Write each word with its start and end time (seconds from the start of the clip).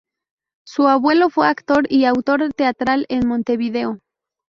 Su 0.65 0.87
abuelo 0.87 1.29
fue 1.29 1.47
actor 1.47 1.85
y 1.87 2.05
autor 2.05 2.51
teatral 2.55 3.05
en 3.07 3.27
Montevideo. 3.27 3.99